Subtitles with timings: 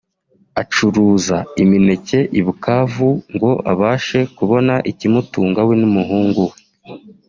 [0.61, 6.57] acuruza imineke i Bukavu ngo abashe kubona ikimutunga we n’umuhungu we